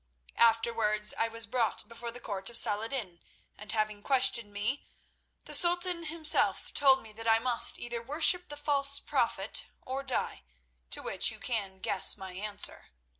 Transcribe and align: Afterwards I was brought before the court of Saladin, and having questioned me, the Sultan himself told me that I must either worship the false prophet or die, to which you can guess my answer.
Afterwards 0.39 1.13
I 1.13 1.27
was 1.27 1.45
brought 1.45 1.87
before 1.87 2.09
the 2.11 2.19
court 2.19 2.49
of 2.49 2.57
Saladin, 2.57 3.19
and 3.55 3.71
having 3.71 4.01
questioned 4.01 4.51
me, 4.51 4.83
the 5.45 5.53
Sultan 5.53 6.05
himself 6.05 6.73
told 6.73 7.03
me 7.03 7.11
that 7.13 7.27
I 7.27 7.37
must 7.37 7.77
either 7.77 8.01
worship 8.01 8.49
the 8.49 8.57
false 8.57 8.99
prophet 8.99 9.67
or 9.79 10.01
die, 10.01 10.41
to 10.89 11.03
which 11.03 11.29
you 11.29 11.39
can 11.39 11.77
guess 11.77 12.17
my 12.17 12.33
answer. 12.33 12.87